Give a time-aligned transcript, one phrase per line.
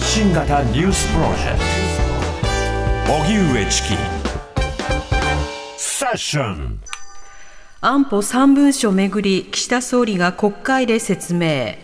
[0.00, 1.58] 発信型ニュースプロジェク
[3.06, 3.12] ト。
[3.22, 3.88] 荻上チキ。
[5.76, 6.80] セッション。
[7.82, 11.74] 安保3文書めぐり岸田総理が国会で説明。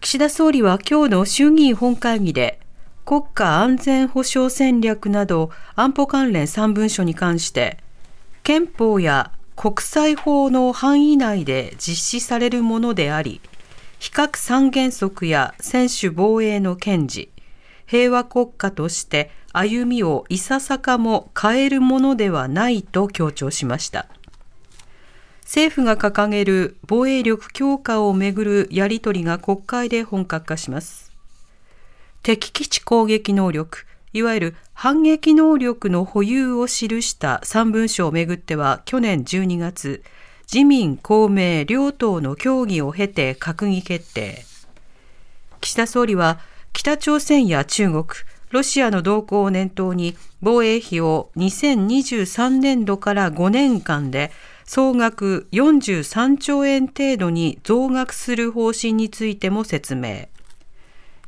[0.00, 2.60] 岸田総理は今日の衆議院本会議で
[3.04, 7.76] 国家安全保障戦略など安保関連3文書に関して
[8.42, 13.42] 憲法や国際法の範囲内で実施されるものであり
[14.00, 17.30] 非核三原則や専守防衛の堅持
[17.86, 24.06] 平和国家として歩みをいささかも変えるものではないと強調しました。
[25.42, 31.12] 政府が掲げる防衛力強化をめぐるやり取りが国会で本格化します。
[32.22, 40.02] 敵基地攻撃能力いわゆる反撃能力の保有を記した3文書をめぐっては去年12月
[40.52, 44.44] 自民公明両党の協議を経て閣議決定
[45.60, 46.40] 岸田総理は
[46.72, 48.04] 北朝鮮や中国
[48.50, 54.32] ロシアの動向を念頭に防衛費を2023年度から5年間で
[54.64, 60.26] 総額43兆円程度に増額する方針についても説明。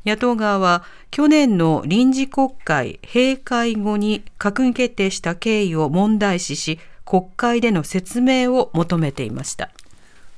[0.05, 9.71] 野党側は去年の臨時国会閉会後に閣議決定した経緯を問題視し、国会での説明を求めていました。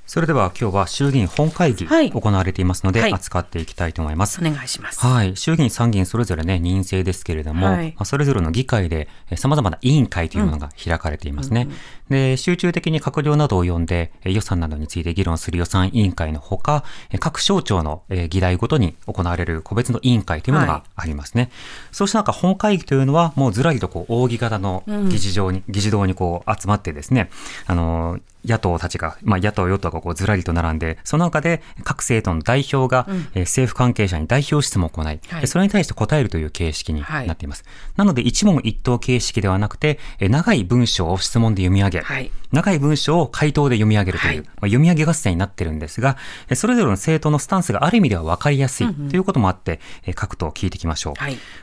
[0.06, 4.40] それでは今日は衆議院本会議行われていますので、はい、扱っていきたいと思います。
[4.40, 5.00] お願いします。
[5.00, 5.36] はい。
[5.36, 11.68] 衆議院、参議院それぞれね、任制ですけれども、はい、まあ、それぞれの議会で様々な委員会というものが開かれていますね。
[11.70, 11.76] うん
[12.10, 16.84] で、集中的に閣僚などを呼んで予算などについて議論する予算委員会のほか、
[17.20, 21.44] 各省庁の議題ごとに行われる個別の委員会というものがありますね。
[21.44, 21.52] はい、
[21.92, 27.30] そうした中、本会議というのはもうずらりとこう扇形の議事場に、うん、議事堂にこう集まってですね、
[27.66, 37.64] あの、野党たちが、まあ、野党、与党がこうずらりと並んで、その中で各政党の代表が、うん、え政府関係者に代表質問を行い、はい、それに対して答えるという形式になっています。
[37.66, 46.18] はい、なので、一問一答形式ではなくて、長い文章を質問で読み上げ、はい、長い文章を回答で読み上げるという、まあ、読み上げ合戦になってるんですが、
[46.54, 51.14] それぞれの政党のスタンスがある意味では分かりやすいということもあって、うんうん、各党聞いていきましょう。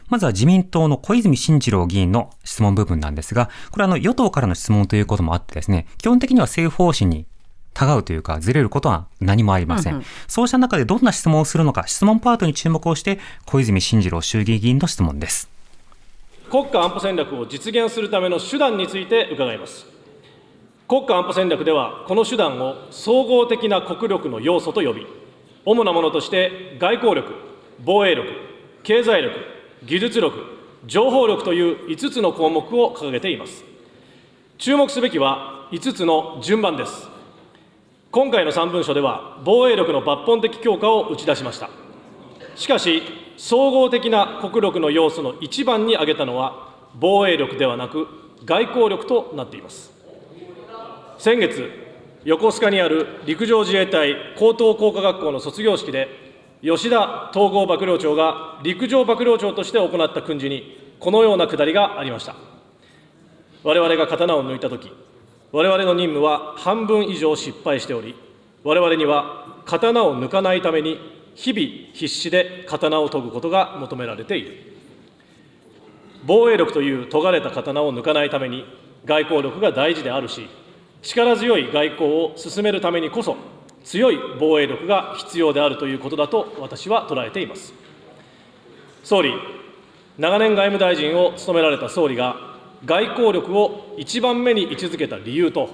[0.09, 7.27] まずは自民党の小泉進次郎議員の質問部分なんですが、これはあの与党からの質問ということもあってですね、基本的には政府方針に
[7.75, 9.95] たがうというか、ずれることは何もありません。
[9.95, 15.49] うんうん、そうした中でどんな質問をするのか、質問パートに注目をして、小泉進次郎衆議院議員の質問です。
[16.51, 19.87] 国家安保戦略を実現するための手段について伺います。
[20.87, 25.07] 国家安保戦略では、この手段を総合的な国力の要素と呼び、
[25.65, 27.33] 主なものとして外交力、
[27.83, 28.29] 防衛力、
[28.83, 29.35] 経済力、
[29.85, 30.37] 技術力、
[30.85, 33.72] 情報力という5つの項目を掲げています。
[34.63, 37.09] 注目すべきは5つの順番です。
[38.13, 41.69] 今回の3文書では、防衛力の抜本的強化を打ち出しました。
[42.55, 43.03] しかし、
[43.37, 48.07] 総合的な国力の要素の一番に挙げたのは、防衛力ではなく、
[48.45, 49.91] 外交力となっています。
[51.19, 51.69] 先月、
[52.23, 56.07] 横須賀にある陸上自衛隊高等工科学校の卒業式で、
[56.63, 62.52] 吉田統合幕僚長が陸上幕僚長として行った訓示に、このようなくだりがありました。
[63.65, 64.91] 我々が刀を抜いたとき、
[65.53, 68.15] 我々の任務は半分以上失敗しており、
[68.65, 70.99] 我々には刀を抜かないために、
[71.35, 74.73] 日々必死で刀を研ぐことが求められている。
[76.25, 78.65] 防衛力という尖れた刀を抜かないために、
[79.05, 80.49] 外交力が大事であるし、
[81.03, 83.37] 力強い外交を進めるためにこそ、
[83.85, 87.75] 強い防衛力が必要であるということだと私は捉えています。
[89.03, 89.35] 総理、
[90.19, 92.52] 長年外務大臣を務められた総理が
[92.85, 95.69] 外交力を一番目に位置づけた理由と、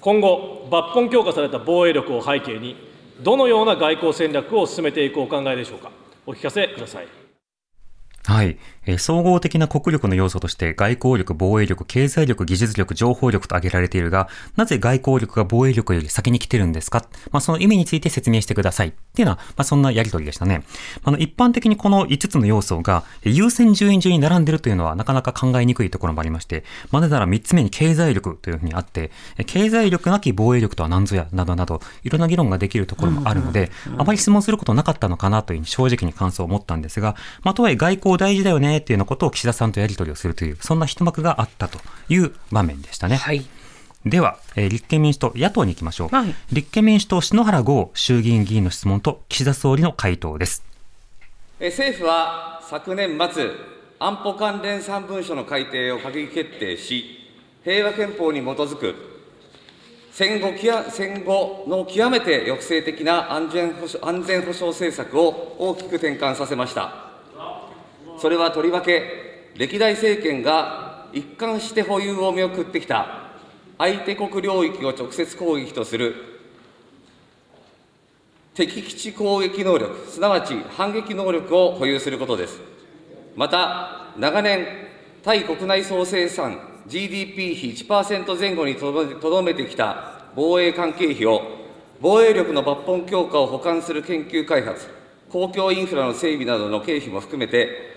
[0.00, 2.76] 今後、抜本強化された防衛力を背景に、
[3.22, 5.90] どのような外交戦略を進めていくお考えでしょうか。
[6.26, 7.23] お聞かせください。
[8.26, 8.56] はい。
[8.86, 17.04] えー、総合的な国力の要素として外交力、防衛力、経済力、技術力、情報力と挙げられているが、なぜ外交力が防衛力より先に来てるんですか？
[17.30, 18.88] まあ、その意味について説明してください。
[18.88, 20.64] っていうのは、まあ、そんなやりとりでしたね。
[21.02, 29.10] あの、一般的にこの5つの要素が優先順位順に並んでるというのはなかなか考えにくいところもありまして、まあ、なぜなら3つ目に経済力というふうにあって、
[29.46, 41.78] 経済力なき防衛力とは何ぞや、などなど、いろんな議論ができるところもあるので、あまり質問することなかったのかなという正直に感想を持ったんですが、まあ、とはいえ外交大事だよねっていうようなことを岸田さんとやり取りをするという、そんな一幕があったと
[42.08, 43.16] いう場面でしたね。
[43.16, 43.46] はい
[44.06, 46.14] では、えー、立憲民主党、野党に行きましょう。
[46.14, 50.62] はい、立憲民主党、篠原剛衆議院議員の質問と岸田総理の回答です。
[51.58, 53.50] え政府は昨年末、
[53.98, 57.24] 安保関連3文書の改定を閣議決定し、
[57.64, 58.94] 平和憲法に基づく
[60.12, 60.52] 戦後
[60.90, 67.03] 戦後の極めて抑制的な安全保障安全保障政策を大きく転換させました。
[68.18, 73.30] それはとりわけ、歴代政権が一貫して保有を見送ってきた
[73.78, 76.14] 相手国領域を直接攻撃とする
[78.54, 82.60] 敵基地攻撃能力、すなわち反撃能力を保有することです。
[83.34, 84.66] また、長年、
[85.24, 91.42] 対国内総生産 GDP 比1%前後にとどめてきた防衛関係費を、
[92.00, 94.86] 防衛力の抜本強化を補完する研究開発、
[95.30, 97.93] 公共インフラの整備などの経費も含めて、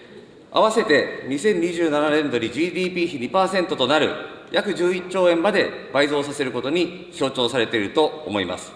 [0.57, 4.09] 合わせて2027年度に GDP 比2%となる
[4.51, 8.73] 約11兆円まで倍増させることに象徴されていると思います。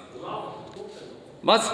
[1.41, 1.71] まず、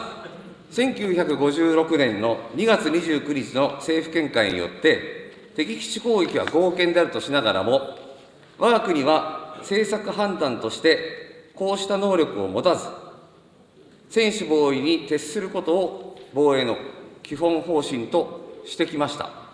[0.72, 7.98] 1956年の2月29日の政府見解によって、敵基地攻撃は合憲であるとしながらも、
[8.58, 12.88] 我が国は政策判断としてこうした能力を持たず、
[14.10, 16.78] 専守防衛に徹することを防衛の
[17.24, 19.47] 基本方針としてきました。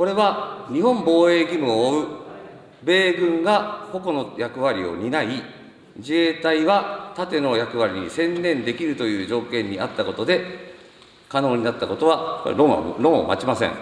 [0.00, 2.06] これは日本防衛義務を負う
[2.82, 5.42] 米軍が個々の役割を担い、
[5.98, 10.72] 自衛隊は盾の役割に専念できるという条件にあったことで、
[11.28, 13.72] 可能になったことは論は論を待ちません。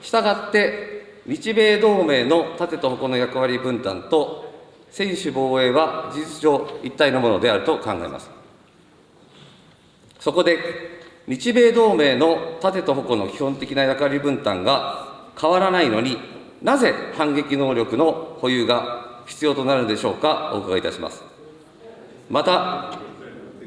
[0.00, 8.30] したがって、日米同盟の盾と矛の役割分担と専守防衛は事実上一体のものであると考えます。
[10.18, 10.56] そこで、
[11.28, 16.18] 日米同盟の盾と矛の基本的な役割分担が変わらないのに
[16.62, 21.22] なぜ反撃能力の保有が必要となるのでしょうか、お伺いいたします。
[22.30, 22.98] また、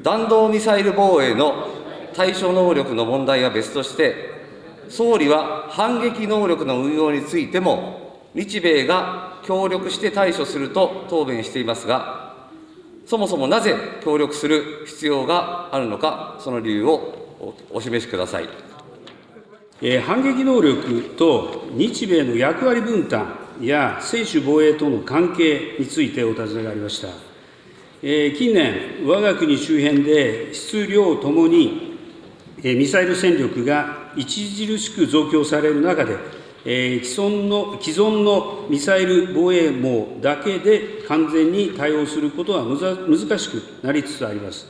[0.01, 1.67] 弾道ミサイル防衛の
[2.13, 4.15] 対処能力の問題は別として、
[4.89, 12.35] 総理は反撃能力の運用についても、日米が協力して対処すると答弁していますが、
[13.05, 17.18] そもそもなぜ協力する必要があるのか、その理由を
[17.69, 18.49] お示しください。
[19.81, 27.07] え反撃能力と日米の役割分担や専守防衛との関係についてお尋ねがありました。
[28.01, 31.97] え近年、我が国周辺で質量ともに
[32.61, 36.17] ミサイル戦力が著しく増強される中で、
[36.65, 44.67] 既存の既存のミサイル防衛網だけで完全に対応することは難しくなりつつあります。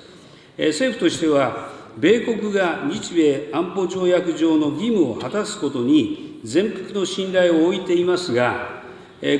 [0.57, 8.83] 政府としては、米国が日米安保条約上の義務を果たすことに全幅の信頼を置いていますが、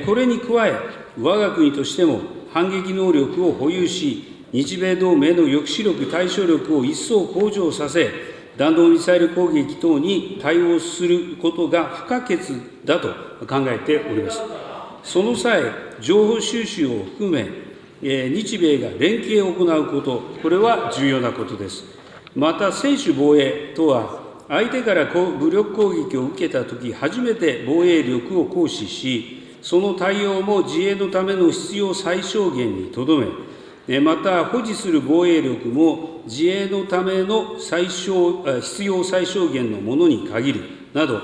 [0.06, 0.74] これに加え、
[1.18, 2.20] 我が国としても
[2.52, 8.10] 反撃能力を保有し、日米同盟の抑止力、対処力を一層向上させ、
[8.58, 12.40] 弾道ミサイル攻撃等に対応することが不可欠
[12.84, 13.08] だと
[13.46, 14.42] 考えております。
[15.04, 15.64] その際、
[16.02, 17.48] 情報収集を含め、
[18.02, 21.99] 日米が連携を行うこと、これは重要なことです。
[22.36, 33.18] また、専守防衛とは、相手から武力攻撃を受けたとき、初めて防衛力を行使し、その対応も自衛のための必要最小限にとど
[33.88, 40.62] め、また保持する防衛力も自衛のための最小必要最小限のものに限る
[40.94, 41.22] など、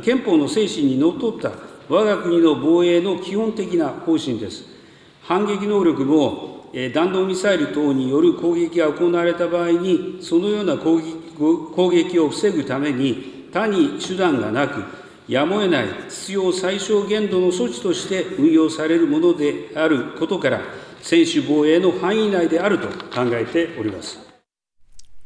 [0.00, 1.52] 憲法の精神にのっとった
[1.88, 4.64] 我が国の防衛の基本的な方針です。
[5.22, 6.51] 反撃能力も
[6.94, 14.82] 弾道ミサイル等による攻撃が行われた場合に、そのような攻撃攻撃を防ぐために、他に手段がなく、
[15.28, 20.60] やむを得ない必要最小限度の措置として運用されるものであることから、
[21.02, 24.31] 専守防衛の範囲内であると考えております。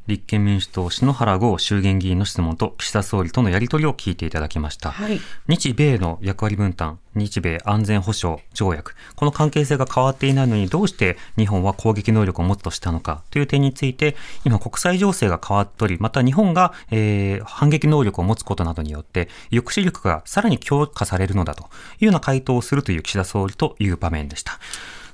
[0.06, 21.66] 立憲民主党篠原剛衆議院議員の質問と岸田総理とのやり取りを聞いていただきました、はい、日米の役割分担日米安全保障条約この関係性が変わっていないのにどうして日本は攻撃能力を持つとしたのかという点について今国際情勢が変わっておりまた日本が、えー、反撃能力を持つことなどによって抑止力がさらに強化されるのだとい
[22.02, 24.58] うような回答をするという岸田総理という場面でした。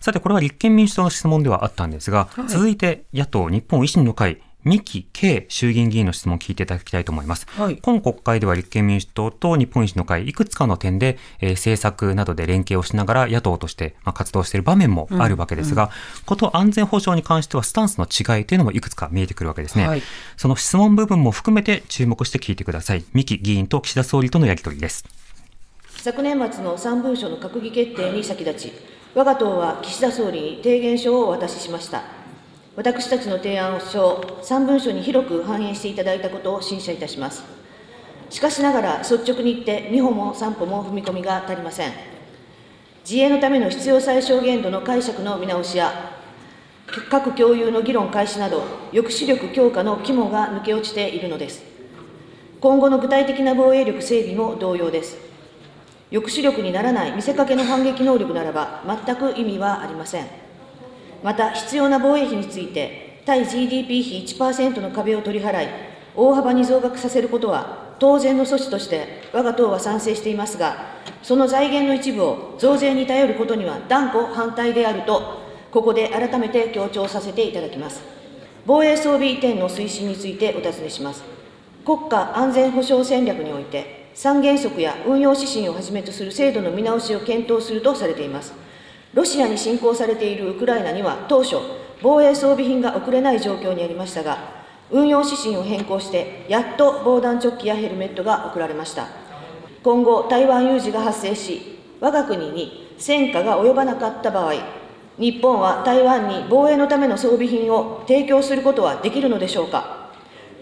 [0.02, 7.46] さてこれは立憲民主党の質問ではあったんですが、はい、続いて野党日本維新の会三木慶衆議院議員の質問を聞いていただきたいと思います。
[7.58, 15.94] はい、今国会では立憲民主党と日本維新の会、いくつかの点で、えー、政策などで連携をしながら野党として、まあ、活動している場面もあるわけですが、うんうん、
[16.26, 19.86] こと安全保障に関してはスタンスの違いというのもいくつか見えてくるわけですね。
[19.88, 20.02] はい、
[20.36, 23.04] その質問部分も含めて注目して聞いてください。
[23.12, 25.04] 三木議員と岸田総理とのやり取りです。
[25.88, 28.72] 昨年末の3文書の閣議決定に先立ち、
[29.14, 32.21] 我が党は岸田総理に提言書をお渡ししました。
[32.74, 37.44] 私たちの提案書3文書に広く反映していただいたことを審査いたします。
[38.30, 41.92] しかしながら、率直に言って、2歩も3歩も踏み込みが足りません。
[43.04, 45.92] 自衛のための必要最小限度の解釈の見直しや、
[47.10, 48.62] 核共有の議論開始など、
[48.92, 51.62] 抑止力強化の肝が抜け落ちているのです。
[52.58, 55.18] 今後の具体的な防衛力整備も同様です。
[56.10, 60.51] 抑止力にならない見せかけの反撃能力ならば、全く意味はありません。
[61.22, 65.68] また、必要な防衛費について、対 GDP 比1%の壁を取り払い、
[66.14, 78.02] 大幅に増額させることは、当然の措置として、我が党は賛成していますが、その財源の一部を増税に頼ることには断固反対であると、ここで改めて強調させていただきます。
[78.66, 81.22] 防衛装備移転の推進についてお尋ねします。
[81.84, 88.52] 国家安全保障戦略において、三原則や運用指針をはじめとする制度の見直しを検討するとされています。
[89.14, 91.56] ロシアに侵攻されているウクライナには当初、
[92.02, 94.38] 防衛装備品が送れない状況にありましたが、
[94.90, 99.08] 運用指針を変更して、やっと防弾チョッキやヘルメットが送られました。
[99.82, 104.54] 今後、台湾有事が発生し、我が国に戦火が及ばなかった場合、
[105.18, 110.10] 日本は台湾に防衛のための装備品を提供することはできるのでしょうか。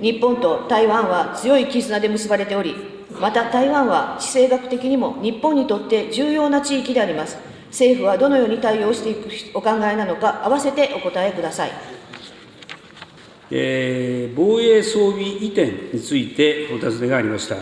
[0.00, 2.75] 日本と台湾は強い絆で結ばれており、
[3.21, 7.50] また台湾は地政学的にも日本にとって重要な地域であります。
[7.70, 11.70] 政府はどのように対応していくお考えなのか、併せてお答えください。
[13.52, 17.56] えー、防衛装備移転についてお尋ねがありました。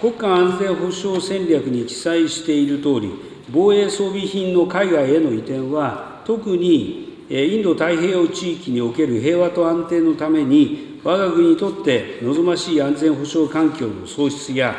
[0.00, 3.10] 国家安全保障戦略に記載しているとおり、
[3.50, 14.74] 防衛装備品の海外への移転は、特にインド太平洋地域における平和と安定のために、我が国にとって望ましい安全保障環境の創出や、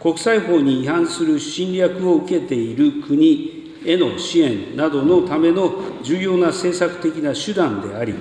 [0.00, 3.53] 国際法に違反する侵略を受けている国
[3.84, 5.72] への支援などのための
[6.02, 8.14] 重要な政策的な手段であり、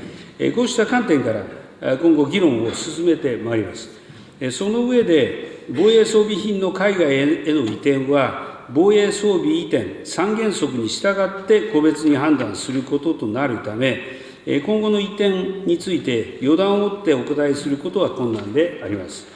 [0.53, 3.89] こうした観点から今後、議論を進めてまいります。
[4.51, 14.01] その上で、防衛装備品の海外への移転は、防衛装備移転三原則に従って個別に判断することとなるため、
[14.65, 15.29] 今後の移転
[15.65, 19.32] について予断を持ってお答えすることは困難であります。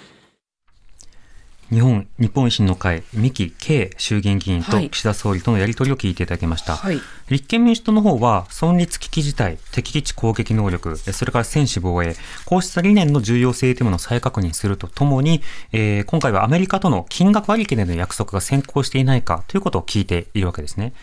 [1.69, 6.77] 日本、日本維新の会、三木慶衆議院議員と岸田総理とのやり取りを聞いていただきました。
[6.77, 15.41] はい、立憲民主党の方は、存立危機事態、敵基地攻撃能力、それから専守防衛、こうした理念の重要性というものを再確認するとともに、
[15.73, 20.93] えー、今回はアメリカとの金額割り切りでの約束が先行していないかということを聞いているわけですね。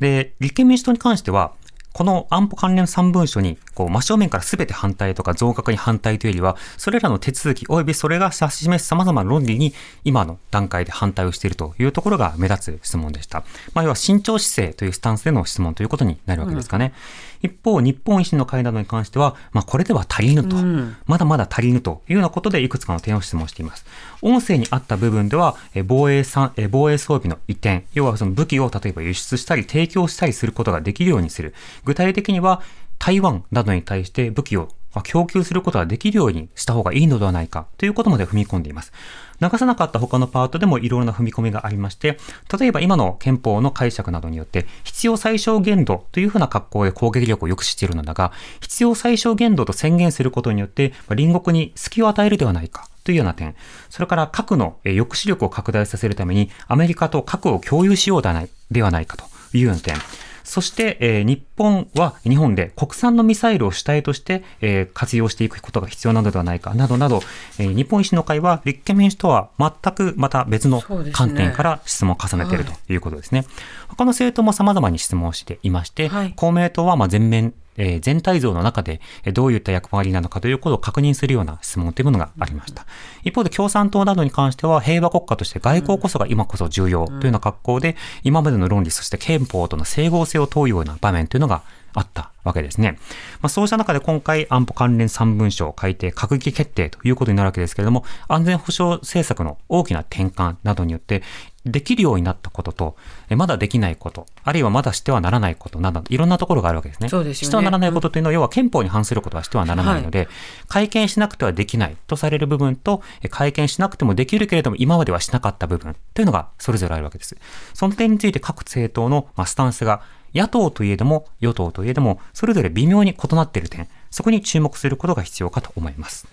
[0.00, 1.52] で、立憲民主党に関しては、
[1.94, 9.72] この安保関連3文書に、こう、真正面から全て反対とか増額に反対というよりは、それらの手続き及びそれが指し示す様々な論理に、
[10.02, 13.44] 今の段階で反対をしているというところが目立つ質問でした。
[13.74, 16.86] まあ、要は慎重姿勢というスタンスでの質問ということになるわけですかね。
[16.86, 23.84] うん一方、日本維新の会などに関しては、まあ、これでは足りぬと、うん、まだまだ足りぬというようなことで、いくつかの点を質問しています。
[24.22, 25.54] 音声にあった部分では、
[25.86, 26.24] 防衛
[26.70, 31.54] 防衛装備の移転、要はその武器を例えば輸出したり提供したりすることができるようにする。
[31.84, 32.62] 具体的には、
[32.98, 34.70] 台湾などに対して武器を
[35.02, 38.92] 供給することができるようにした方がいいのではないかということまで踏み込んでいます。
[39.40, 42.18] 流さなかった他のパートでもいろいろな踏み込みがありまして、
[42.58, 52.88] 例えば今の憲法の解釈などによって、必要最小限度というふうな格好で攻撃力を抑止しているのだが、必要最小限度と宣言することによって、隣国に隙を与えるではないか。
[53.04, 53.54] というような点。
[53.90, 59.96] それから核の抑止力を拡大させるためにアメリカと核を共有しようではないかというような点。
[60.44, 66.74] そして、えー、日本は日本で国産のミサイルを主体として、えー、活用していくことが必要なのではないか。
[66.74, 67.22] などなど、
[67.58, 70.80] えー、日本維新の会は立憲民主とは全くまた別の
[71.12, 73.24] 観点から質問を重ねているということですね。
[73.24, 73.38] すね。
[73.40, 73.46] はい、
[73.88, 79.00] 他の政党も様々に質問をしていまして、はい、公明党はまあ全面えー、全体像の中で
[79.32, 82.86] どういった役割なのかということを確認するような質問というものがありました。
[83.22, 91.62] 一方で共産党などに関しては平和国家として外交こそが今こそ重要というような格好で今までの論理そして憲法との整合性を問うような場面というのが
[91.94, 92.98] あったわけですね。
[93.40, 101.22] まあ、そうした中で今回安保関連3文書を改定閣議決定ということになるわけですけれども、安全保障政策の大きな転換などによって、
[101.66, 102.96] できるようになったことと、
[103.30, 107.08] まだできないこと、あるいはまだしてはならないことなど、いろんなところがあるわけですね。
[107.08, 110.28] そうですねしてはならないことというのは、要は憲法に反することはしてはならないので、はい、
[110.68, 117.36] 会見しなくてはできないとされる部分と、会見しなくてもできるけれども、今まではしなかった部分というのがそれぞれあるわけです。
[117.72, 120.02] その点について各政党のスタンスが、
[120.34, 126.26] 野党といえども、与党といえども、それぞれ微妙に異なっている点、そこに注目することが必要かと思います。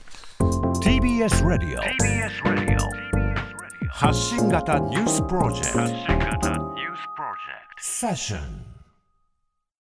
[0.83, 2.60] TBS ラディオ TBS ラディオ
[4.01, 6.49] 発信型ニュースプロジェクト。
[7.77, 8.70] セッション